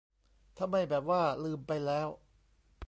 [0.57, 2.09] ถ้าไม่ แบบว่าลืมไปแล้ว